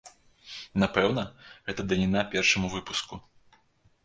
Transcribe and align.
Напэўна, 0.83 1.25
гэта 1.67 1.81
даніна 1.93 2.25
першаму 2.33 2.67
выпуску. 2.75 3.23